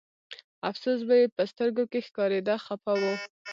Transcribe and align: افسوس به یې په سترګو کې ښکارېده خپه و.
افسوس 0.69 0.99
به 1.07 1.15
یې 1.21 1.25
په 1.35 1.43
سترګو 1.51 1.83
کې 1.91 1.99
ښکارېده 2.07 2.55
خپه 2.65 2.93
و. 3.01 3.03